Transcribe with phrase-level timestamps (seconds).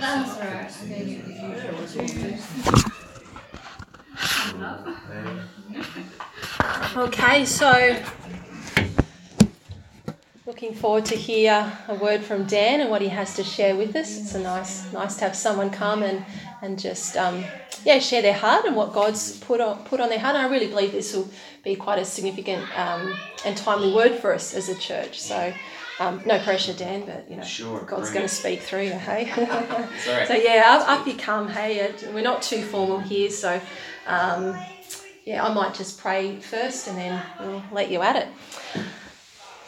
[0.00, 0.70] That's right.
[0.70, 0.84] I
[6.96, 7.96] Okay, so
[10.46, 13.96] looking forward to hear a word from Dan and what he has to share with
[13.96, 14.18] us.
[14.18, 16.24] It's a nice, nice to have someone come and
[16.62, 17.44] and just um,
[17.84, 20.36] yeah share their heart and what God's put on put on their heart.
[20.36, 21.28] And I really believe this will
[21.62, 23.14] be quite a significant um,
[23.44, 25.20] and timely word for us as a church.
[25.20, 25.52] So.
[26.00, 29.30] Um, no pressure, Dan, but you know Sure, God's going to speak through you, hey.
[30.08, 30.26] right.
[30.26, 31.94] So yeah, up, up you come, hey.
[32.12, 33.60] We're not too formal here, so
[34.06, 34.56] um,
[35.24, 38.28] yeah, I might just pray first and then we'll let you at it.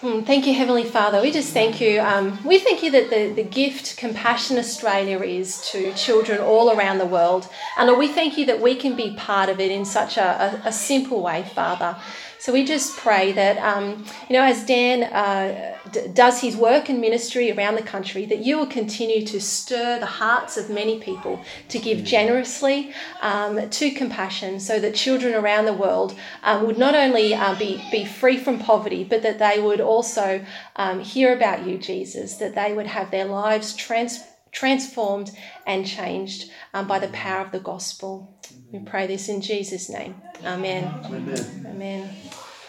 [0.00, 1.22] Hmm, Thank you, Heavenly Father.
[1.22, 2.00] We just thank you.
[2.00, 6.98] Um, we thank you that the, the gift Compassion Australia is to children all around
[6.98, 7.48] the world.
[7.78, 10.68] And we thank you that we can be part of it in such a, a,
[10.68, 11.96] a simple way, Father.
[12.38, 16.88] So we just pray that, um, you know, as Dan uh, d- does his work
[16.88, 21.00] and ministry around the country, that you will continue to stir the hearts of many
[21.00, 21.40] people
[21.70, 26.94] to give generously um, to compassion so that children around the world um, would not
[26.94, 30.44] only uh, be, be free from poverty, but that they would also
[30.76, 34.22] um, hear about you, Jesus, that they would have their lives trans-
[34.56, 35.30] transformed
[35.66, 38.40] and changed um, by the power of the gospel.
[38.72, 40.14] We pray this in Jesus' name.
[40.44, 40.84] Amen.
[41.04, 41.66] Amen.
[41.66, 42.10] Amen.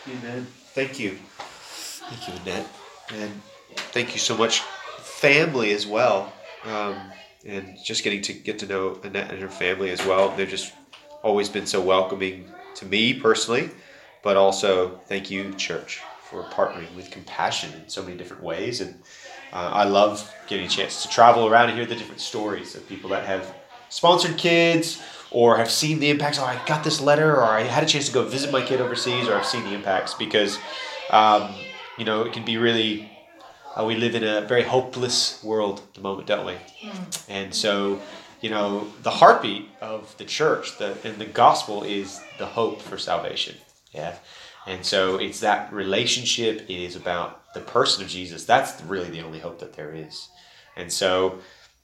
[0.05, 0.47] Amen.
[0.75, 1.17] Thank you.
[1.37, 2.67] Thank you, Annette.
[3.13, 3.41] And
[3.93, 4.59] thank you so much,
[4.99, 6.33] family as well.
[6.65, 6.99] Um,
[7.45, 10.35] and just getting to get to know Annette and her family as well.
[10.35, 10.73] They've just
[11.23, 13.69] always been so welcoming to me personally,
[14.23, 18.81] but also thank you, church, for partnering with compassion in so many different ways.
[18.81, 19.01] And
[19.53, 22.87] uh, I love getting a chance to travel around and hear the different stories of
[22.87, 23.53] people that have
[23.89, 26.39] sponsored kids or have seen the impacts.
[26.39, 28.79] Oh, I got this letter, or I had a chance to go visit my kid
[28.79, 30.57] overseas, or I've seen the impacts because,
[31.09, 31.53] um,
[31.97, 33.11] you know, it can be really.
[33.75, 36.55] Uh, we live in a very hopeless world at the moment, don't we?
[37.29, 38.01] And so,
[38.41, 42.97] you know, the heartbeat of the church, the and the gospel is the hope for
[42.97, 43.55] salvation.
[43.93, 44.15] Yeah.
[44.67, 46.69] And so it's that relationship.
[46.69, 48.45] It is about the person of Jesus.
[48.45, 50.29] That's really the only hope that there is.
[50.75, 51.39] And so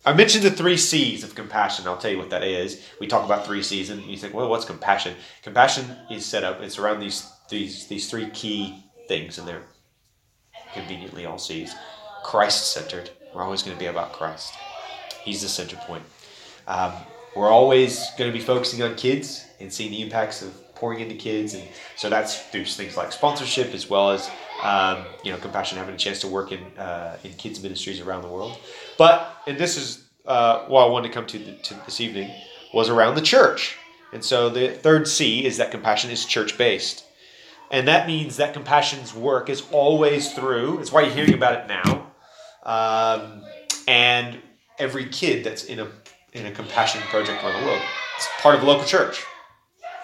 [0.06, 1.88] I mentioned the three C's of compassion.
[1.88, 2.86] I'll tell you what that is.
[3.00, 5.16] We talk about three C's, and you think, well, what's compassion?
[5.44, 6.62] Compassion is set up.
[6.62, 9.64] It's around these these these three key things, and they're
[10.74, 11.74] conveniently all C's.
[12.24, 13.12] Christ centered.
[13.34, 14.54] We're always going to be about Christ.
[15.24, 16.04] He's the center point.
[16.68, 16.94] Um,
[17.36, 21.16] we're always going to be focusing on kids and seeing the impacts of pouring into
[21.16, 21.64] kids, and
[21.96, 24.30] so that's through things like sponsorship as well as
[24.64, 28.22] um, you know compassion, having a chance to work in uh, in kids ministries around
[28.22, 28.58] the world.
[28.98, 32.30] But and this is uh, what I wanted to come to, the, to this evening
[32.74, 33.78] was around the church,
[34.12, 37.06] and so the third C is that compassion is church based.
[37.72, 40.80] And that means that compassion's work is always through.
[40.80, 42.12] It's why you're hearing about it now.
[42.62, 43.44] Um,
[43.88, 44.40] and
[44.78, 45.88] every kid that's in a
[46.34, 47.82] in a compassion project around the world,
[48.18, 49.24] it's part of a local church.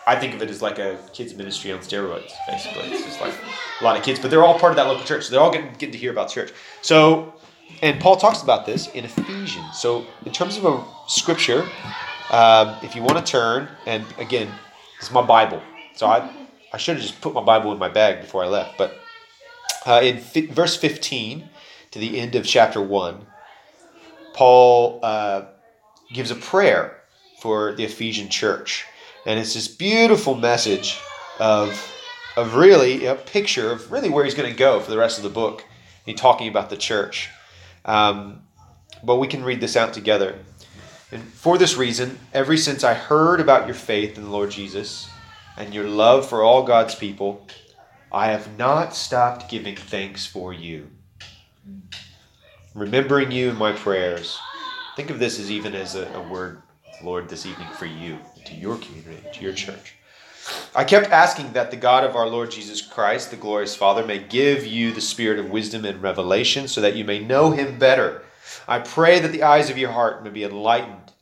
[0.07, 2.83] I think of it as like a kids ministry on steroids, basically.
[2.91, 3.33] It's just like
[3.79, 5.25] a lot of kids, but they're all part of that local church.
[5.25, 6.51] So they're all getting, getting to hear about church.
[6.81, 7.35] So,
[7.81, 9.79] and Paul talks about this in Ephesians.
[9.79, 11.67] So, in terms of a scripture,
[12.31, 14.49] um, if you want to turn, and again,
[15.01, 15.61] is my Bible.
[15.95, 16.29] So I,
[16.73, 18.77] I should have just put my Bible in my bag before I left.
[18.77, 18.99] But
[19.85, 20.19] uh, in
[20.51, 21.49] verse 15
[21.91, 23.25] to the end of chapter 1,
[24.33, 25.45] Paul uh,
[26.11, 27.01] gives a prayer
[27.39, 28.85] for the Ephesian church.
[29.25, 30.99] And it's this beautiful message
[31.39, 31.93] of,
[32.35, 35.23] of really a picture of really where he's going to go for the rest of
[35.23, 35.63] the book.
[36.05, 37.29] He's talking about the church.
[37.85, 38.41] Um,
[39.03, 40.39] but we can read this out together.
[41.11, 45.09] And for this reason, ever since I heard about your faith in the Lord Jesus
[45.57, 47.47] and your love for all God's people,
[48.11, 50.87] I have not stopped giving thanks for you,
[52.73, 54.37] remembering you in my prayers.
[54.99, 56.61] Think of this as even as a, a word,
[57.01, 59.95] Lord, this evening for you, to your community, to your church.
[60.75, 64.19] I kept asking that the God of our Lord Jesus Christ, the glorious Father, may
[64.19, 68.23] give you the spirit of wisdom and revelation so that you may know him better.
[68.67, 71.13] I pray that the eyes of your heart may be enlightened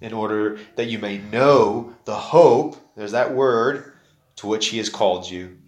[0.00, 3.92] in order that you may know the hope, there's that word,
[4.36, 5.58] to which he has called you,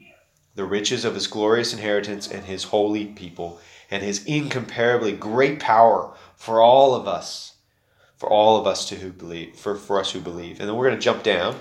[0.54, 6.14] the riches of his glorious inheritance and his holy people, and his incomparably great power
[6.40, 7.52] for all of us,
[8.16, 10.58] for all of us to who believe, for, for us who believe.
[10.58, 11.54] And then we're going to jump down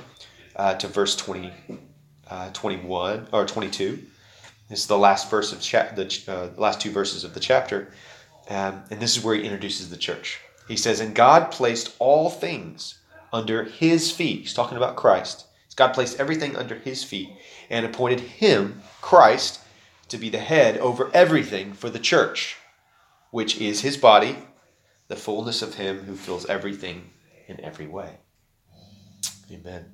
[0.56, 1.52] uh, to verse 20,
[2.30, 4.00] uh, 21 or 22.
[4.70, 7.92] This is the last verse of cha- the uh, last two verses of the chapter,
[8.50, 10.40] um, and this is where he introduces the church.
[10.70, 13.00] He says, "And God placed all things
[13.34, 15.46] under His feet." He's talking about Christ.
[15.76, 17.30] God placed everything under His feet
[17.70, 19.60] and appointed Him, Christ,
[20.08, 22.58] to be the head over everything for the church,
[23.32, 24.38] which is His body,
[25.10, 27.10] the fullness of Him who fills everything
[27.48, 28.18] in every way.
[29.52, 29.86] Amen.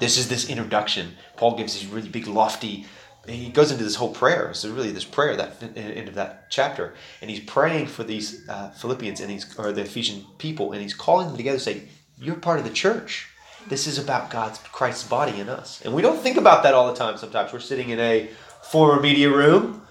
[0.00, 1.14] This is this introduction.
[1.36, 2.86] Paul gives these really big, lofty.
[3.26, 4.52] He goes into this whole prayer.
[4.54, 8.70] So really, this prayer that end of that chapter, and he's praying for these uh,
[8.70, 11.88] Philippians and he's or the Ephesian people, and he's calling them together, saying,
[12.18, 13.28] "You're part of the church.
[13.68, 16.86] This is about God's Christ's body in us." And we don't think about that all
[16.86, 17.16] the time.
[17.18, 18.30] Sometimes we're sitting in a
[18.62, 19.85] former media room,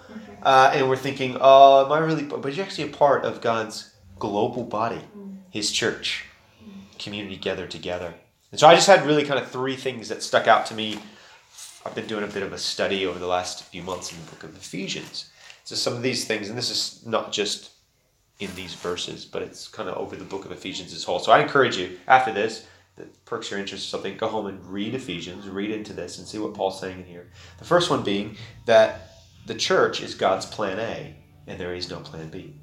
[0.46, 3.94] uh, and we're thinking, "Oh, am I really?" But you're actually a part of God's
[4.20, 5.02] global body,
[5.50, 6.26] His church,
[7.00, 8.14] community gathered together.
[8.52, 11.00] And so I just had really kind of three things that stuck out to me.
[11.86, 14.32] I've been doing a bit of a study over the last few months in the
[14.32, 15.30] book of Ephesians.
[15.66, 17.72] So some of these things, and this is not just
[18.40, 21.20] in these verses, but it's kind of over the book of Ephesians as whole.
[21.20, 22.68] So I encourage you after this
[22.98, 26.28] that perks your interest or something, go home and read Ephesians, read into this, and
[26.28, 27.28] see what Paul's saying in here.
[27.58, 29.15] The first one being that
[29.46, 31.16] the church is God's plan A,
[31.48, 32.54] and there is no plan B.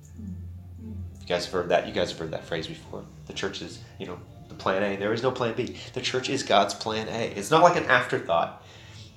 [1.20, 1.86] You guys have heard that.
[1.86, 3.04] You guys have heard that phrase before.
[3.26, 4.18] The church is, you know,
[4.48, 4.96] the plan A.
[4.96, 5.76] There is no plan B.
[5.94, 7.32] The church is God's plan A.
[7.36, 8.64] It's not like an afterthought.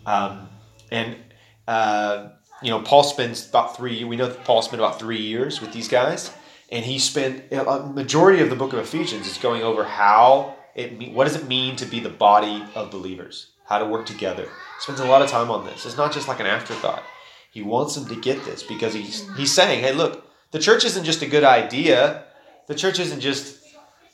[0.05, 0.47] Um,
[0.91, 1.15] and
[1.67, 2.29] uh,
[2.61, 4.03] you know, Paul spends about three.
[4.03, 6.31] We know Paul spent about three years with these guys,
[6.71, 11.11] and he spent a majority of the book of Ephesians is going over how it.
[11.11, 13.51] What does it mean to be the body of believers?
[13.65, 14.43] How to work together.
[14.43, 15.87] He spends a lot of time on this.
[15.87, 17.03] It's not just like an afterthought.
[17.55, 21.05] He wants them to get this because he's he's saying, hey, look, the church isn't
[21.05, 22.25] just a good idea.
[22.67, 23.63] The church isn't just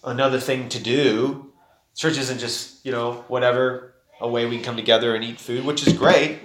[0.04, 1.52] another thing to do.
[1.94, 5.40] The Church isn't just, you know, whatever, a way we can come together and eat
[5.40, 6.40] food, which is great.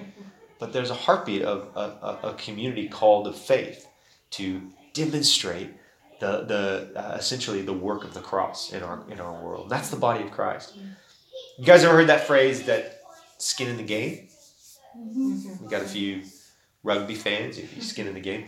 [0.59, 3.87] But there's a heartbeat of a, a, a community called of faith
[4.31, 4.63] to
[4.95, 5.71] demonstrate
[6.21, 9.69] the, the uh, essentially the work of the cross in our in our world.
[9.69, 10.75] That's the body of Christ.
[11.59, 13.03] You guys ever heard that phrase that
[13.37, 14.29] skin in the game?
[14.95, 16.23] We got a few
[16.87, 18.47] rugby fans, if you skin in the game.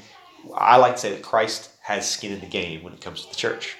[0.54, 3.30] I like to say that Christ has skin in the game when it comes to
[3.30, 3.76] the church.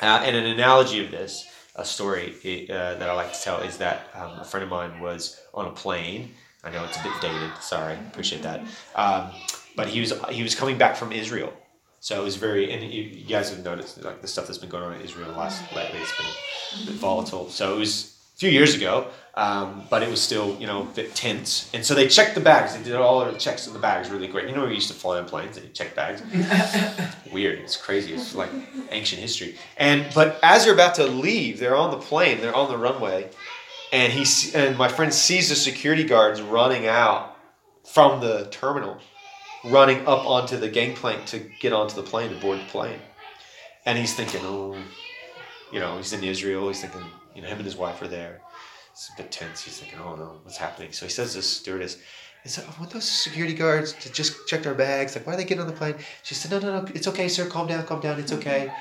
[0.00, 1.46] Uh, and an analogy of this,
[1.76, 2.34] a story
[2.70, 5.66] uh, that I like to tell, is that um, a friend of mine was on
[5.66, 6.30] a plane.
[6.64, 7.50] I know it's a bit dated.
[7.60, 8.62] Sorry, appreciate that.
[8.94, 9.30] Um,
[9.76, 11.52] but he was he was coming back from Israel,
[12.00, 12.72] so it was very.
[12.72, 15.62] And you, guys have noticed like the stuff that's been going on in Israel last
[15.74, 16.00] lately.
[16.00, 17.48] It's been a bit volatile.
[17.48, 21.14] So it was few years ago, um, but it was still, you know, a bit
[21.14, 21.70] tense.
[21.74, 22.74] And so they checked the bags.
[22.74, 24.48] They did all the checks in the bags really great.
[24.48, 26.22] You know, we used to fly on planes and check bags.
[27.32, 27.58] Weird.
[27.58, 28.14] It's crazy.
[28.14, 28.48] It's like
[28.90, 29.56] ancient history.
[29.76, 32.40] And but as they're about to leave, they're on the plane.
[32.40, 33.28] They're on the runway,
[33.92, 37.36] and he and my friend sees the security guards running out
[37.84, 38.96] from the terminal,
[39.64, 43.00] running up onto the gangplank to get onto the plane to board the plane.
[43.84, 44.78] And he's thinking, oh,
[45.70, 46.68] you know, he's in Israel.
[46.68, 47.04] He's thinking,
[47.34, 48.40] you know, him and his wife are there
[48.92, 49.62] it's a bit tense.
[49.62, 50.92] He's thinking, oh no, what's happening?
[50.92, 51.98] So he says to the stewardess,
[52.44, 55.14] is that, oh, want those security guards to just check our bags?
[55.14, 55.94] Like, why are they getting on the plane?
[56.22, 57.46] She said, no, no, no, it's okay, sir.
[57.46, 58.18] Calm down, calm down.
[58.18, 58.72] It's okay.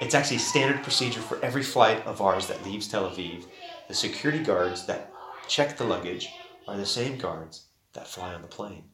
[0.00, 3.44] It's actually standard procedure for every flight of ours that leaves Tel Aviv.
[3.88, 5.12] The security guards that
[5.48, 6.30] check the luggage
[6.68, 8.84] are the same guards that fly on the plane.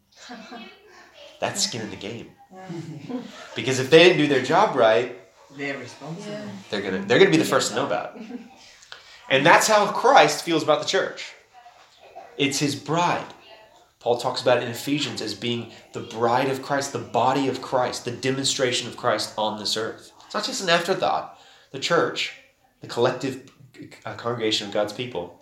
[1.41, 2.31] That's skin in the game.
[3.57, 5.19] Because if they didn't do their job right,
[5.57, 6.39] they're responsible.
[6.71, 8.23] They're gonna they're gonna be the first to know about it.
[9.29, 11.33] And that's how Christ feels about the church.
[12.37, 13.33] It's his bride.
[14.01, 17.63] Paul talks about it in Ephesians as being the bride of Christ, the body of
[17.63, 20.13] Christ, the demonstration of Christ on this earth.
[20.25, 21.39] It's not just an afterthought.
[21.71, 22.35] The church,
[22.81, 23.51] the collective
[24.05, 25.41] uh, congregation of God's people,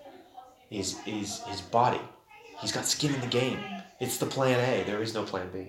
[0.71, 2.01] is, is his body.
[2.61, 3.59] He's got skin in the game.
[3.99, 4.85] It's the plan A.
[4.85, 5.69] There is no plan B.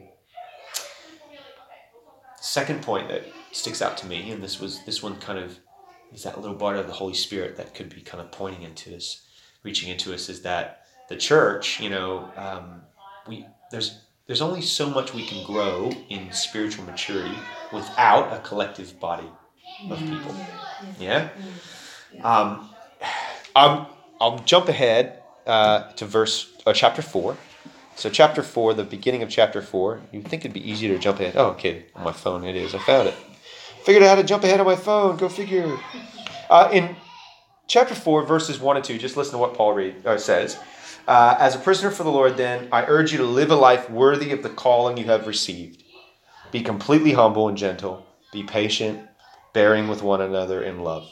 [2.42, 5.60] Second point that sticks out to me, and this was this one kind of
[6.14, 8.96] is that little part of the Holy Spirit that could be kind of pointing into
[8.96, 9.28] us,
[9.64, 12.82] reaching into us, is that the church, you know, um,
[13.28, 17.38] we there's there's only so much we can grow in spiritual maturity
[17.74, 19.28] without a collective body
[19.90, 20.36] of people.
[21.00, 21.30] Yeah.
[22.24, 22.70] Um,
[23.56, 23.88] I'm,
[24.20, 27.38] I'll jump ahead uh, to verse uh, chapter four.
[27.96, 30.02] So chapter four, the beginning of chapter four.
[30.12, 31.36] You'd think it'd be easier to jump ahead.
[31.36, 32.74] Oh, okay, on my phone it is.
[32.74, 33.16] I found it.
[33.84, 35.18] Figured out how to jump ahead on my phone.
[35.18, 35.78] Go figure.
[36.50, 36.96] Uh, in
[37.68, 40.60] chapter 4, verses 1 and 2, just listen to what Paul read, uh, says.
[41.08, 43.90] Uh, As a prisoner for the Lord, then, I urge you to live a life
[43.90, 45.84] worthy of the calling you have received.
[46.52, 48.06] Be completely humble and gentle.
[48.32, 49.08] Be patient,
[49.54, 51.10] bearing with one another in love.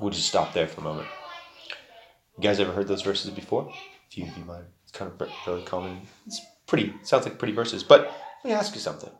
[0.00, 1.08] We'll just stop there for a moment.
[2.36, 3.70] You guys ever heard those verses before?
[3.70, 4.64] A few of you might.
[4.82, 6.02] it's kind of really common.
[6.26, 7.82] It's pretty, sounds like pretty verses.
[7.82, 9.10] But let me ask you something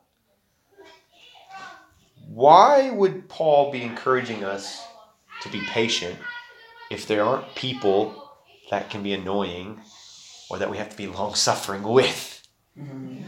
[2.37, 4.85] why would Paul be encouraging us
[5.41, 6.19] to be patient
[6.91, 8.31] if there aren't people
[8.71, 9.81] that can be annoying
[10.51, 12.47] or that we have to be long suffering with?
[12.79, 13.23] Mm-hmm.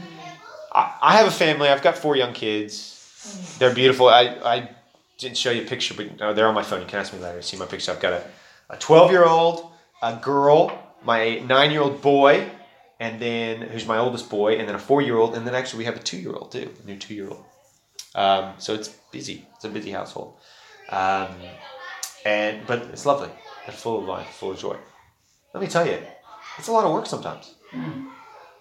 [0.75, 3.57] I, I have a family, I've got four young kids.
[3.59, 4.11] They're beautiful.
[4.11, 4.71] I, I
[5.17, 6.83] didn't show you a picture, but no, they're on my phone.
[6.83, 7.41] You can ask me later.
[7.41, 7.93] See my picture.
[7.93, 8.23] I've got a,
[8.69, 9.71] a 12 year old,
[10.03, 10.71] a girl,
[11.03, 12.47] my nine year old boy,
[13.01, 15.79] and then who's my oldest boy, and then a four year old, and then actually
[15.79, 17.47] we have a two year old too, a new two year old.
[18.15, 19.47] Um, so it's busy.
[19.57, 20.37] It's a busy household,
[20.91, 21.29] um,
[22.25, 23.31] and but it's lovely.
[23.67, 24.77] It's full of life, full of joy.
[25.55, 25.99] Let me tell you,
[26.59, 27.55] it's a lot of work sometimes.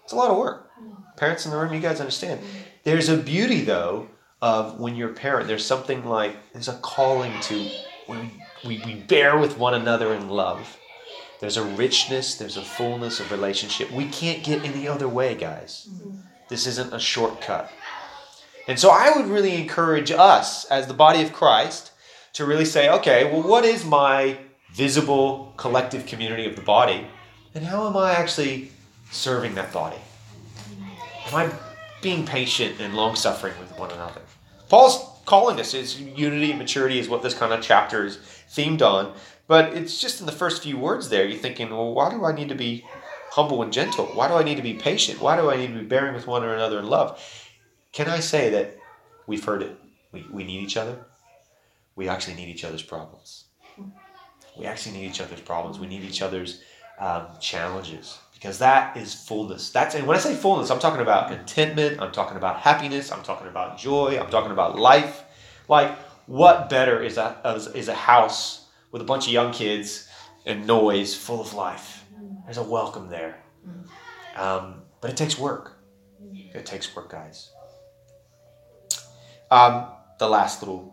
[0.04, 0.70] It's a lot of work.
[1.16, 2.40] Parents in the room, you guys understand.
[2.84, 4.08] There's a beauty though
[4.40, 5.48] of when you're a parent.
[5.48, 7.70] There's something like there's a calling to
[8.06, 8.30] when
[8.64, 10.76] we, we bear with one another in love.
[11.40, 13.90] There's a richness, there's a fullness of relationship.
[13.92, 15.88] We can't get any other way, guys.
[16.48, 17.70] This isn't a shortcut.
[18.68, 21.90] And so I would really encourage us as the body of Christ
[22.34, 24.38] to really say, okay, well, what is my
[24.74, 27.06] visible collective community of the body?
[27.54, 28.70] And how am I actually
[29.10, 29.96] serving that body?
[31.26, 31.50] Am I
[32.02, 34.20] being patient and long suffering with one another?
[34.68, 38.18] Paul's calling us is unity and maturity is what this kind of chapter is
[38.50, 39.14] themed on.
[39.46, 42.32] But it's just in the first few words there, you're thinking, well, why do I
[42.32, 42.84] need to be
[43.30, 44.06] humble and gentle?
[44.06, 45.22] Why do I need to be patient?
[45.22, 47.18] Why do I need to be bearing with one another in love?
[47.92, 48.76] Can I say that
[49.26, 49.76] we've heard it?
[50.12, 50.98] We, we need each other.
[51.96, 53.44] We actually need each other's problems.
[54.56, 55.78] We actually need each other's problems.
[55.78, 56.62] We need each other's
[56.98, 59.70] um, challenges because that is fullness.
[59.70, 62.00] That's and when I say fullness, I'm talking about contentment.
[62.00, 63.10] I'm talking about happiness.
[63.10, 64.18] I'm talking about joy.
[64.20, 65.24] I'm talking about life.
[65.68, 67.40] Like what better is a
[67.74, 70.08] is a house with a bunch of young kids
[70.46, 72.04] and noise, full of life?
[72.44, 73.42] There's a welcome there,
[74.36, 75.78] um, but it takes work.
[76.32, 77.50] It takes work, guys.
[79.50, 79.86] Um,
[80.18, 80.92] the last little,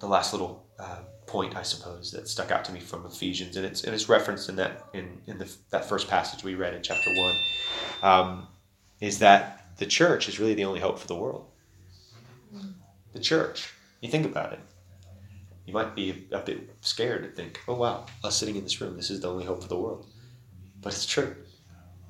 [0.00, 3.64] the last little uh, point, I suppose, that stuck out to me from Ephesians, and
[3.64, 6.82] it's and it's referenced in that in in the, that first passage we read in
[6.82, 7.36] chapter one,
[8.02, 8.48] um,
[9.00, 11.46] is that the church is really the only hope for the world.
[13.12, 13.72] The church.
[14.00, 14.60] You think about it.
[15.66, 18.80] You might be a, a bit scared to think, "Oh wow, us sitting in this
[18.80, 20.06] room, this is the only hope for the world,"
[20.82, 21.34] but it's true.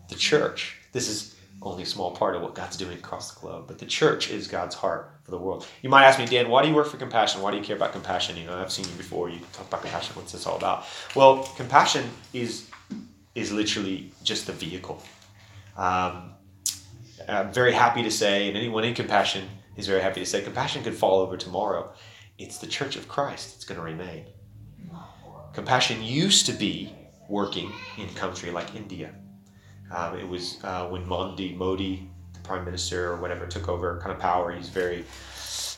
[0.08, 0.76] The church.
[0.92, 1.33] This is
[1.64, 3.64] only a small part of what God's doing across the globe.
[3.66, 5.66] But the church is God's heart for the world.
[5.82, 7.40] You might ask me, Dan, why do you work for compassion?
[7.40, 8.36] Why do you care about compassion?
[8.36, 9.30] You know, I've seen you before.
[9.30, 10.14] You talk about compassion.
[10.14, 10.84] What's this all about?
[11.14, 12.70] Well, compassion is
[13.34, 15.02] is literally just the vehicle.
[15.76, 16.34] Um,
[17.28, 20.84] I'm very happy to say, and anyone in compassion is very happy to say, compassion
[20.84, 21.92] could fall over tomorrow.
[22.38, 24.26] It's the church of Christ that's going to remain.
[25.52, 26.92] Compassion used to be
[27.28, 29.14] working in a country like India.
[29.94, 34.12] Um, it was uh, when Modi, Modi, the prime minister or whatever, took over kind
[34.12, 34.50] of power.
[34.50, 35.04] He's very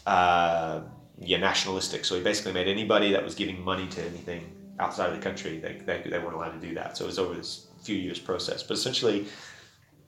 [0.07, 0.81] uh,
[1.19, 2.05] yeah nationalistic.
[2.05, 5.59] So he basically made anybody that was giving money to anything outside of the country
[5.59, 6.97] they, they, they weren't allowed to do that.
[6.97, 8.63] So it was over this few years process.
[8.63, 9.27] But essentially,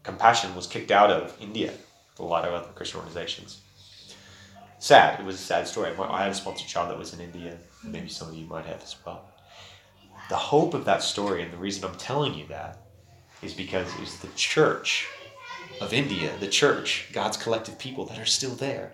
[0.03, 1.73] compassion was kicked out of India.
[2.19, 3.61] A lot of other Christian organizations.
[4.79, 5.21] Sad.
[5.21, 5.93] It was a sad story.
[5.99, 7.57] I had a sponsored child that was in India.
[7.85, 9.25] Maybe some of you might have as well.
[10.29, 12.88] The hope of that story, and the reason I'm telling you that,
[13.43, 15.07] is because it's the church
[15.81, 18.93] of India, the church, God's collective people that are still there,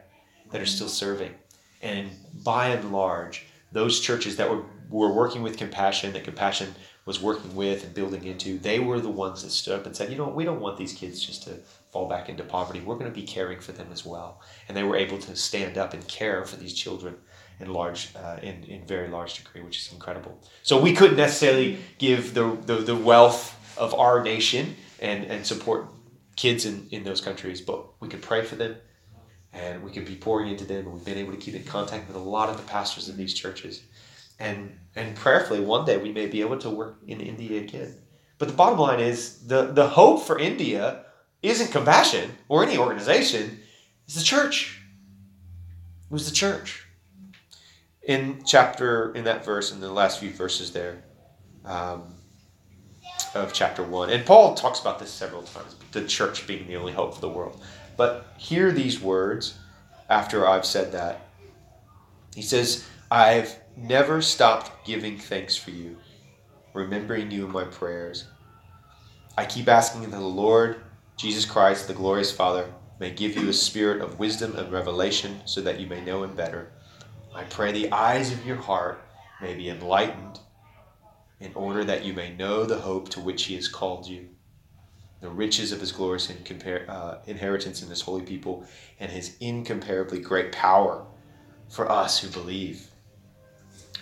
[0.50, 1.34] that are still serving.
[1.82, 2.10] And
[2.44, 6.74] by and large, those churches that were, were working with compassion, that compassion
[7.06, 10.10] was working with and building into, they were the ones that stood up and said,
[10.10, 11.50] you know, we don't want these kids just to
[11.92, 12.80] fall back into poverty.
[12.80, 14.40] We're going to be caring for them as well.
[14.68, 17.16] And they were able to stand up and care for these children
[17.60, 20.40] in large, uh, in, in very large degree, which is incredible.
[20.62, 25.86] So we couldn't necessarily give the, the, the wealth of our nation and, and support
[26.36, 28.76] kids in, in those countries, but we could pray for them
[29.52, 30.84] and we could be pouring into them.
[30.84, 33.16] And we've been able to keep in contact with a lot of the pastors in
[33.16, 33.82] these churches.
[34.40, 37.94] And, and prayerfully, one day we may be able to work in India again.
[38.38, 41.04] But the bottom line is the, the hope for India
[41.42, 43.60] isn't compassion or any organization,
[44.06, 44.80] it's the church.
[46.10, 46.86] It was the church.
[48.02, 51.04] In chapter, in that verse, in the last few verses there,
[51.64, 52.14] um,
[53.34, 54.10] of chapter 1.
[54.10, 57.28] And Paul talks about this several times, the church being the only hope for the
[57.28, 57.60] world.
[57.96, 59.58] But hear these words
[60.08, 61.20] after I've said that.
[62.34, 65.96] He says, I've never stopped giving thanks for you,
[66.72, 68.26] remembering you in my prayers.
[69.36, 70.80] I keep asking that the Lord
[71.16, 75.60] Jesus Christ, the glorious Father, may give you a spirit of wisdom and revelation so
[75.60, 76.70] that you may know him better.
[77.34, 79.00] I pray the eyes of your heart
[79.40, 80.38] may be enlightened
[81.40, 84.28] in order that you may know the hope to which he has called you,
[85.20, 88.66] the riches of his glorious uh, inheritance in his holy people,
[89.00, 91.06] and his incomparably great power
[91.68, 92.88] for us who believe.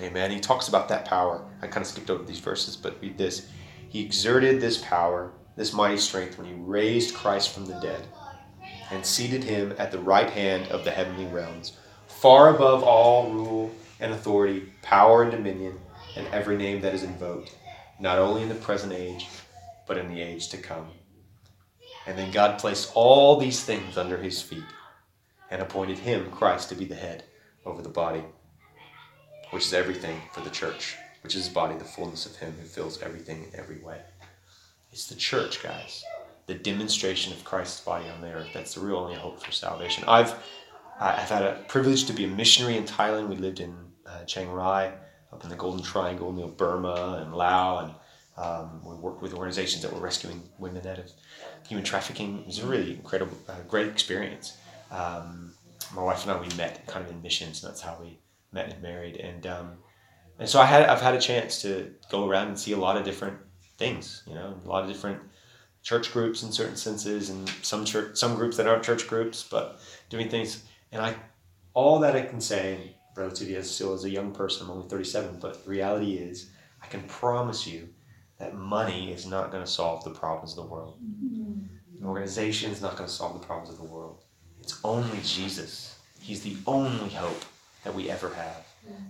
[0.01, 0.31] Amen.
[0.31, 1.45] He talks about that power.
[1.61, 3.49] I kind of skipped over these verses, but read this.
[3.89, 8.07] He exerted this power, this mighty strength, when he raised Christ from the dead
[8.91, 13.71] and seated him at the right hand of the heavenly realms, far above all rule
[14.01, 15.79] and authority, power and dominion,
[16.17, 17.57] and every name that is invoked,
[17.99, 19.29] not only in the present age,
[19.87, 20.89] but in the age to come.
[22.07, 24.65] And then God placed all these things under his feet
[25.51, 27.25] and appointed him, Christ, to be the head
[27.65, 28.25] over the body,
[29.51, 32.67] which is everything for the church, which is his body, the fullness of him who
[32.67, 34.01] fills everything in every way.
[34.93, 36.05] It's the church, guys.
[36.47, 38.49] The demonstration of Christ's body on the earth.
[38.53, 40.05] That's the real only hope for salvation.
[40.07, 40.35] I've
[41.01, 43.29] I've had a privilege to be a missionary in Thailand.
[43.29, 43.75] We lived in
[44.07, 44.91] uh, Chiang Rai,
[45.33, 47.95] up in the Golden Triangle, you know, Burma and Laos, and
[48.37, 51.11] um, we worked with organizations that were rescuing women out of
[51.67, 52.41] human trafficking.
[52.41, 54.57] It was a really incredible, uh, great experience.
[54.91, 55.53] Um,
[55.95, 58.19] my wife and I we met kind of in missions, and that's how we
[58.53, 59.17] met and married.
[59.17, 59.73] And um,
[60.39, 62.97] and so I had I've had a chance to go around and see a lot
[62.97, 63.39] of different
[63.79, 65.21] things, you know, a lot of different
[65.83, 69.81] church groups in certain senses, and some church some groups that aren't church groups, but
[70.09, 70.65] doing things.
[70.91, 71.15] And I
[71.75, 75.39] all that I can say relatively as still as a young person, I'm only 37,
[75.41, 76.51] but the reality is
[76.83, 77.89] I can promise you
[78.39, 80.99] that money is not going to solve the problems of the world.
[81.01, 84.25] An organization is not going to solve the problems of the world.
[84.61, 85.99] It's only Jesus.
[86.21, 87.45] He's the only hope
[87.85, 88.67] that we ever have.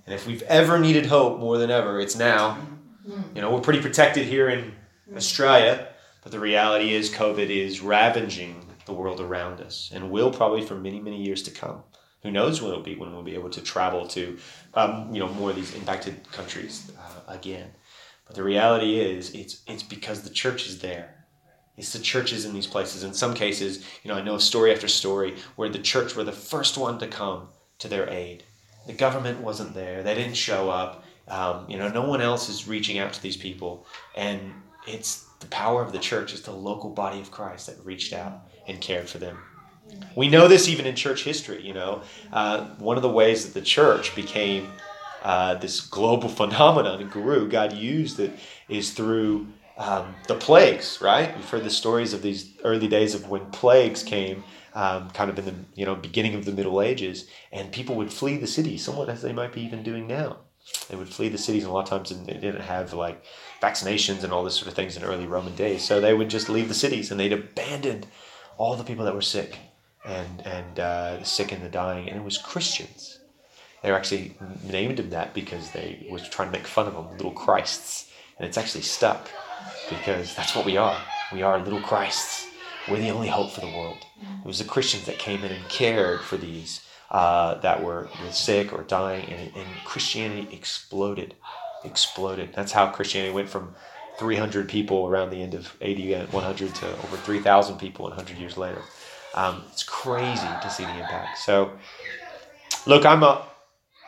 [0.06, 2.58] And if we've ever needed hope more than ever, it's now.
[3.06, 3.36] Mm-hmm.
[3.36, 4.74] You know, we're pretty protected here in
[5.16, 5.88] Australia,
[6.22, 10.74] but the reality is COVID is ravaging the world around us and will probably for
[10.74, 11.82] many, many years to come.
[12.22, 14.38] Who knows when it'll be when we'll be able to travel to,
[14.74, 17.70] um, you know, more of these impacted countries uh, again.
[18.26, 21.26] But the reality is, it's it's because the church is there.
[21.76, 23.02] It's the churches in these places.
[23.02, 26.30] In some cases, you know, I know story after story where the church were the
[26.30, 27.48] first one to come
[27.78, 28.44] to their aid.
[28.86, 30.02] The government wasn't there.
[30.02, 31.04] They didn't show up.
[31.28, 34.52] Um, you know, no one else is reaching out to these people, and
[34.86, 36.32] it's the power of the church.
[36.32, 39.38] It's the local body of Christ that reached out and cared for them.
[40.14, 41.62] We know this even in church history.
[41.62, 44.70] You know, uh, one of the ways that the church became
[45.22, 48.32] uh, this global phenomenon and grew, God used it,
[48.68, 50.98] is through um, the plagues.
[51.00, 51.34] Right?
[51.34, 55.38] We've heard the stories of these early days of when plagues came, um, kind of
[55.38, 58.76] in the you know beginning of the Middle Ages, and people would flee the city,
[58.76, 60.38] somewhat as they might be even doing now.
[60.88, 63.24] They would flee the cities, and a lot of times they didn't have like
[63.60, 65.82] vaccinations and all this sort of things in early Roman days.
[65.82, 68.04] So they would just leave the cities, and they'd abandon
[68.58, 69.58] all the people that were sick
[70.04, 73.18] and and uh, the sick and the dying, and it was Christians.
[73.82, 77.10] They were actually named them that because they was trying to make fun of them,
[77.12, 79.28] little Christs, and it's actually stuck
[79.88, 80.98] because that's what we are.
[81.32, 82.46] We are little Christs.
[82.88, 84.04] We're the only hope for the world.
[84.44, 88.32] It was the Christians that came in and cared for these uh, that were, were
[88.32, 91.34] sick or dying, and, and Christianity exploded,
[91.84, 92.50] exploded.
[92.54, 93.74] That's how Christianity went from
[94.18, 98.82] 300 people around the end of AD 100 to over 3,000 people 100 years later.
[99.34, 101.38] Um, it's crazy to see the impact.
[101.38, 101.72] So,
[102.86, 103.46] look, I'm a,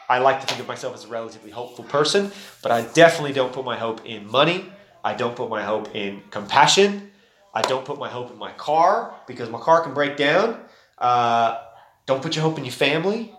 [0.08, 2.30] I like to think of myself as a relatively hopeful person,
[2.62, 4.66] but I definitely don't put my hope in money.
[5.02, 7.10] I don't put my hope in compassion.
[7.54, 10.60] I don't put my hope in my car because my car can break down.
[10.98, 11.58] Uh,
[12.06, 13.32] don't put your hope in your family.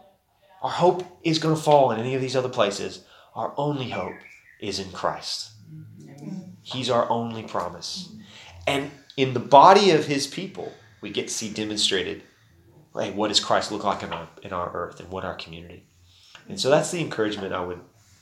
[0.61, 3.03] Our hope is going to fall in any of these other places.
[3.35, 4.15] Our only hope
[4.59, 5.51] is in Christ.
[6.61, 8.09] He's our only promise.
[8.65, 10.71] And in the body of his people,
[11.05, 12.23] we get to see demonstrated
[12.93, 15.85] like what does Christ look like in our in our earth and what our community.
[16.49, 17.79] And so that's the encouragement I would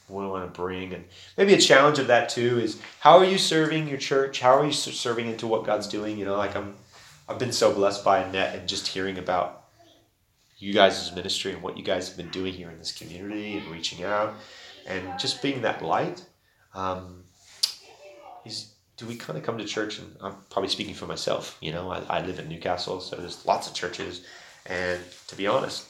[0.09, 0.93] would want to bring.
[0.93, 1.05] And
[1.37, 4.41] maybe a challenge of that too is how are you serving your church?
[4.41, 6.17] How are you serving into what god's doing?
[6.17, 6.75] You know like i'm
[7.29, 9.63] i've been so blessed by annette and just hearing about
[10.57, 13.65] you guys' ministry and what you guys have been doing here in this community and
[13.71, 14.35] reaching out
[14.85, 16.25] and just being that light.
[16.73, 17.23] Um,
[19.03, 21.91] do we kind of come to church and i'm probably speaking for myself you know
[21.91, 24.25] I, I live in newcastle so there's lots of churches
[24.65, 25.87] and to be honest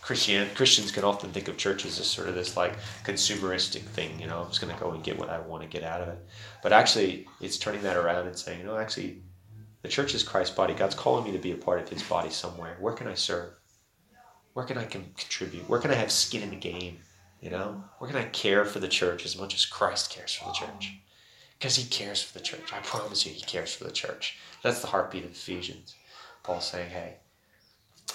[0.00, 4.28] Christian Christians can often think of churches as sort of this like consumeristic thing, you
[4.28, 6.06] know, I'm just going to go and get what I want to get out of
[6.06, 6.24] it.
[6.62, 9.24] But actually, it's turning that around and saying, you know, actually,
[9.82, 10.74] the church is Christ's body.
[10.74, 12.76] God's calling me to be a part of His body somewhere.
[12.78, 13.54] Where can I serve?
[14.52, 15.68] Where can I contribute?
[15.68, 16.98] Where can I have skin in the game?
[17.40, 20.46] You know, where can I care for the church as much as Christ cares for
[20.46, 21.00] the church?
[21.58, 22.72] Because He cares for the church.
[22.72, 24.38] I promise you, He cares for the church.
[24.62, 25.94] That's the heartbeat of Ephesians.
[26.42, 27.16] Paul saying, hey,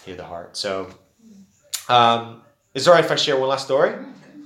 [0.05, 0.55] hear the heart.
[0.55, 0.89] So
[1.89, 2.41] um,
[2.73, 3.93] is it all right if I share one last story?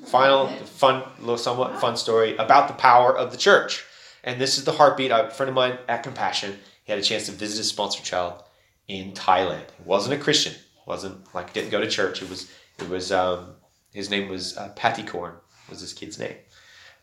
[0.05, 3.83] Final, fun, little somewhat fun story about the power of the church.
[4.23, 5.11] And this is the heartbeat.
[5.11, 8.43] A friend of mine at Compassion, he had a chance to visit his sponsor child
[8.87, 9.65] in Thailand.
[9.77, 10.53] He wasn't a Christian.
[10.85, 12.21] wasn't like didn't go to church.
[12.21, 13.55] It was it was um,
[13.93, 15.33] his name was uh, Pattycorn
[15.69, 16.35] was his kid's name.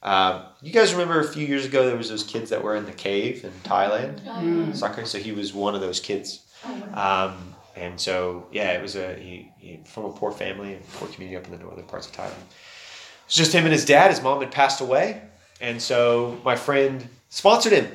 [0.02, 2.86] Um, you guys remember a few years ago there was those kids that were in
[2.86, 4.74] the cave in Thailand, Mm.
[4.76, 5.04] soccer.
[5.06, 6.40] So he was one of those kids.
[6.94, 11.08] Um, and so, yeah, it was a he, he, from a poor family and poor
[11.08, 12.42] community up in the northern parts of Thailand.
[13.26, 14.10] It's just him and his dad.
[14.10, 15.22] His mom had passed away,
[15.60, 17.88] and so my friend sponsored him.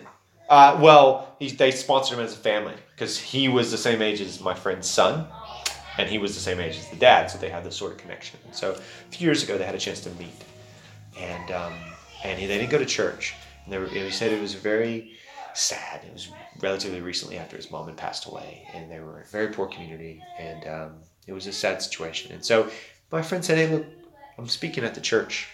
[0.50, 4.20] Uh, well, he, they sponsored him as a family because he was the same age
[4.22, 5.28] as my friend's son,
[5.98, 7.98] and he was the same age as the dad, so they had this sort of
[7.98, 8.40] connection.
[8.46, 10.34] And so a few years ago, they had a chance to meet,
[11.20, 11.74] and um,
[12.24, 13.34] and he, they didn't go to church.
[13.64, 15.18] And they were, he said it was very
[15.54, 16.02] sad.
[16.06, 16.30] It was
[16.62, 20.22] relatively recently after his mom had passed away, and they were a very poor community,
[20.40, 20.92] and um,
[21.26, 22.32] it was a sad situation.
[22.32, 22.70] And so
[23.12, 23.86] my friend said, "Hey, look,
[24.38, 25.48] I'm speaking at the church.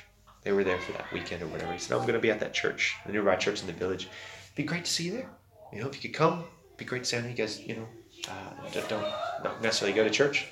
[0.43, 1.71] They were there for that weekend or whatever.
[1.71, 4.03] He said, I'm going to be at that church, the nearby church in the village.
[4.03, 5.29] It'd be great to see you there.
[5.71, 7.87] You know, if you could come, it'd be great to see you guys, you know,
[8.29, 9.01] uh, don't
[9.43, 10.47] not necessarily go to church.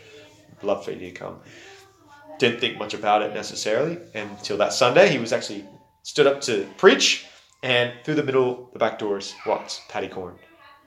[0.58, 1.39] I'd love for you to come.
[2.39, 5.10] Didn't think much about it necessarily until that Sunday.
[5.10, 5.65] He was actually
[6.04, 7.26] stood up to preach,
[7.64, 10.36] and through the middle, the back doors walked Patty Corn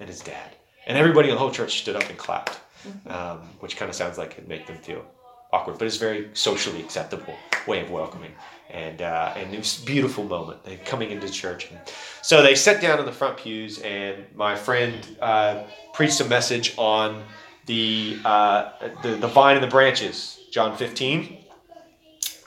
[0.00, 0.56] and his dad.
[0.86, 2.60] And everybody in the whole church stood up and clapped,
[3.06, 5.04] um, which kind of sounds like it'd make them feel
[5.52, 7.34] awkward, but it's a very socially acceptable
[7.66, 8.32] way of welcoming.
[8.70, 11.70] And, uh, and it was a beautiful moment they coming into church.
[11.70, 11.78] And
[12.22, 16.74] so they sat down in the front pews, and my friend uh, preached a message
[16.76, 17.22] on
[17.66, 18.72] the, uh,
[19.02, 21.43] the, the vine and the branches, John 15.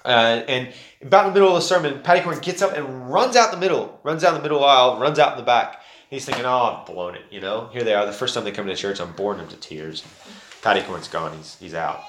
[0.07, 3.35] Uh, and about in the middle of the sermon, Patty Corn gets up and runs
[3.35, 5.81] out the middle, runs down the middle aisle, runs out in the back.
[6.09, 7.69] He's thinking, oh, I've blown it, you know?
[7.73, 10.05] Here they are, the first time they come to church, I'm boring them to tears.
[10.61, 12.01] Patty Corn's gone, he's, he's out.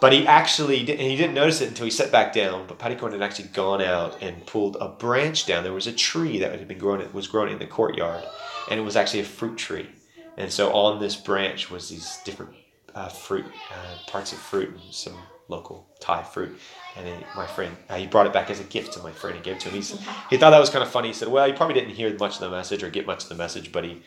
[0.00, 2.66] But he actually did, and he didn't notice it until he sat back down.
[2.68, 5.64] But Patty Corn had actually gone out and pulled a branch down.
[5.64, 7.10] There was a tree that had been grown.
[7.12, 8.22] Was growing in the courtyard,
[8.70, 9.88] and it was actually a fruit tree.
[10.36, 12.52] And so on this branch was these different
[12.94, 15.16] uh, fruit uh, parts of fruit and some
[15.48, 16.58] local Thai fruit.
[16.96, 19.36] And it, my friend, uh, he brought it back as a gift to my friend
[19.36, 19.80] and gave it to him.
[19.80, 19.96] He,
[20.30, 21.08] he thought that was kind of funny.
[21.08, 23.28] He said, "Well, he probably didn't hear much of the message or get much of
[23.28, 24.02] the message, but he."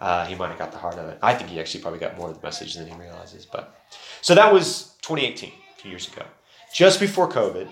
[0.00, 1.18] Uh, he might have got the heart of it.
[1.20, 3.44] I think he actually probably got more of the message than he realizes.
[3.44, 3.76] But
[4.20, 6.24] so that was 2018, a few years ago.
[6.72, 7.68] Just before COVID,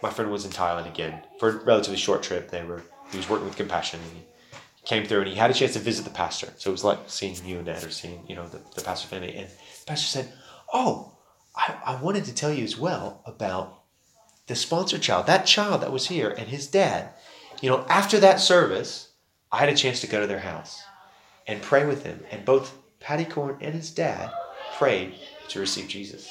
[0.00, 2.48] my friend was in Thailand again for a relatively short trip.
[2.48, 4.24] They were he was working with Compassion and he
[4.84, 6.52] came through and he had a chance to visit the pastor.
[6.56, 9.34] So it was like seeing you Annette or seeing, you know, the, the pastor family.
[9.34, 10.32] And the pastor said,
[10.72, 11.13] Oh,
[11.56, 13.82] I, I wanted to tell you as well about
[14.46, 17.10] the sponsor child, that child that was here and his dad.
[17.60, 19.10] You know, after that service,
[19.50, 20.82] I had a chance to go to their house
[21.46, 22.20] and pray with them.
[22.30, 24.30] And both Patty Corn and his dad
[24.76, 25.14] prayed
[25.48, 26.28] to receive Jesus.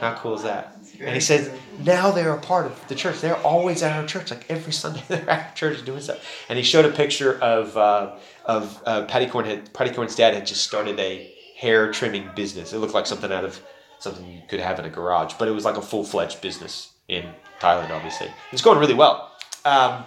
[0.00, 0.76] How cool is that?
[1.00, 3.20] And he says, now they're a part of the church.
[3.20, 6.24] They're always at our church, like every Sunday they're at church doing stuff.
[6.48, 9.44] And he showed a picture of uh, of uh, Patty Corn.
[9.44, 12.72] Had, Patty Corn's dad had just started a hair trimming business.
[12.72, 13.60] It looked like something out of
[13.98, 16.92] something you could have in a garage, but it was like a full fledged business
[17.08, 17.24] in
[17.60, 17.90] Thailand.
[17.90, 19.32] Obviously, it was going really well.
[19.64, 20.04] Um,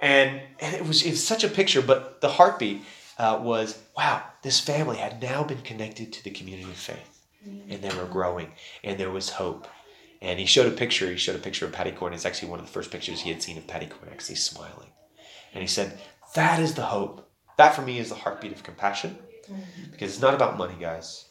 [0.00, 2.82] and and it was it's such a picture, but the heartbeat
[3.18, 4.22] uh, was wow.
[4.42, 7.12] This family had now been connected to the community of faith
[7.44, 8.52] and they were growing,
[8.84, 9.66] and there was hope.
[10.20, 11.10] And he showed a picture.
[11.10, 12.12] He showed a picture of Patty Corn.
[12.12, 14.90] It's actually one of the first pictures he had seen of Patty Corn actually smiling.
[15.52, 15.98] And he said,
[16.34, 17.28] "That is the hope.
[17.58, 19.18] That for me is the heartbeat of compassion,
[19.90, 21.26] because it's not about money, guys.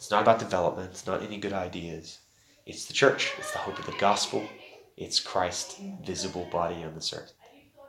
[0.00, 0.92] It's not about development.
[0.92, 2.20] It's not any good ideas.
[2.64, 3.34] It's the church.
[3.36, 4.42] It's the hope of the gospel.
[4.96, 7.34] It's Christ's visible body on this earth.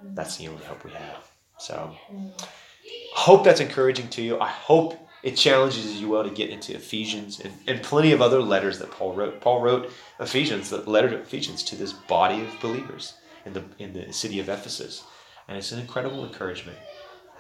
[0.04, 1.32] That's the only hope we have.
[1.58, 4.38] So, I hope that's encouraging to you.
[4.42, 8.42] I hope it challenges you well to get into Ephesians and, and plenty of other
[8.42, 9.40] letters that Paul wrote.
[9.40, 13.14] Paul wrote Ephesians, the letter to Ephesians, to this body of believers
[13.46, 15.06] in the in the city of Ephesus,
[15.48, 16.78] and it's an incredible encouragement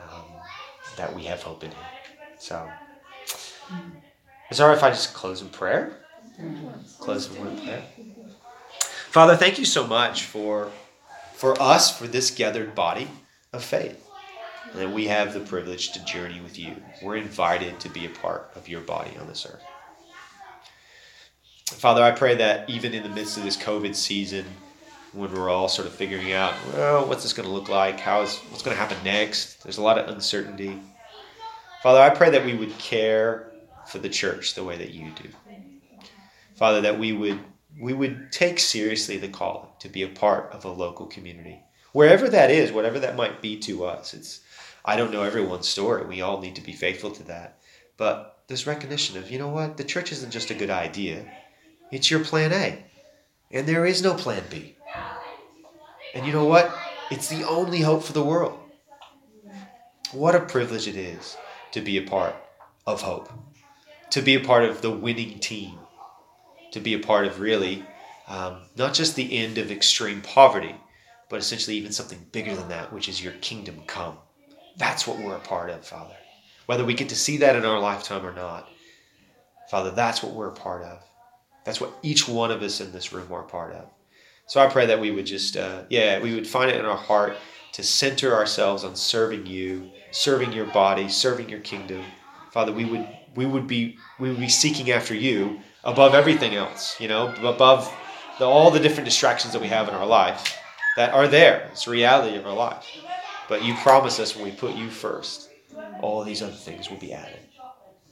[0.01, 0.27] um,
[0.95, 1.85] that we have hope in Him.
[2.39, 2.69] So,
[4.51, 5.97] is it all right if I just close in prayer?
[6.99, 7.83] Close in prayer.
[9.09, 10.71] Father, thank you so much for
[11.33, 13.07] for us for this gathered body
[13.51, 14.07] of faith
[14.71, 16.75] and that we have the privilege to journey with you.
[17.01, 19.63] We're invited to be a part of your body on this earth.
[21.65, 24.45] Father, I pray that even in the midst of this COVID season,
[25.13, 27.99] when we're all sort of figuring out, well, what's this going to look like?
[27.99, 29.63] How is what's going to happen next?
[29.63, 30.79] There's a lot of uncertainty.
[31.81, 33.50] Father, I pray that we would care
[33.87, 35.29] for the church the way that you do.
[36.55, 37.39] Father, that we would
[37.79, 41.63] we would take seriously the call to be a part of a local community.
[41.93, 44.13] Wherever that is, whatever that might be to us.
[44.13, 44.41] It's
[44.83, 46.05] I don't know everyone's story.
[46.05, 47.59] We all need to be faithful to that.
[47.97, 51.25] But this recognition of, you know what, the church isn't just a good idea,
[51.91, 52.83] it's your plan A.
[53.51, 54.75] And there is no plan B.
[56.13, 56.75] And you know what?
[57.09, 58.57] It's the only hope for the world.
[60.11, 61.37] What a privilege it is
[61.71, 62.35] to be a part
[62.85, 63.31] of hope,
[64.11, 65.79] to be a part of the winning team,
[66.71, 67.85] to be a part of really
[68.27, 70.75] um, not just the end of extreme poverty,
[71.29, 74.17] but essentially even something bigger than that, which is your kingdom come.
[74.77, 76.15] That's what we're a part of, Father.
[76.65, 78.69] whether we get to see that in our lifetime or not.
[79.69, 81.03] Father, that's what we're a part of.
[81.65, 83.85] That's what each one of us in this room are a part of.
[84.47, 86.97] So I pray that we would just, uh, yeah, we would find it in our
[86.97, 87.37] heart
[87.73, 92.03] to center ourselves on serving you, serving your body, serving your kingdom.
[92.51, 96.99] Father, we would we would be we would be seeking after you above everything else.
[96.99, 97.91] You know, above
[98.39, 100.57] the, all the different distractions that we have in our life
[100.97, 101.69] that are there.
[101.71, 102.85] It's the reality of our life.
[103.47, 105.49] But you promise us when we put you first,
[106.01, 107.39] all these other things will be added.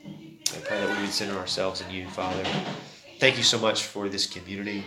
[0.06, 2.44] I pray that we would center ourselves in you, Father.
[3.20, 4.86] Thank you so much for this community.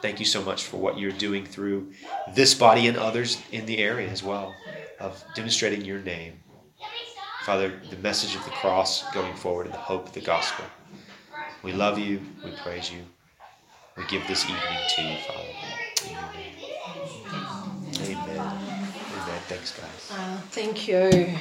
[0.00, 1.92] Thank you so much for what you're doing through
[2.34, 4.54] this body and others in the area as well
[5.00, 6.34] of demonstrating your name.
[7.42, 10.64] Father, the message of the cross going forward and the hope of the gospel.
[11.62, 12.20] We love you.
[12.44, 13.00] We praise you.
[13.96, 14.60] We give this evening
[14.96, 15.48] to you, Father.
[16.06, 16.54] Amen.
[18.02, 18.38] Amen.
[18.38, 19.40] Amen.
[19.48, 20.12] Thanks, guys.
[20.12, 21.34] Uh, thank you.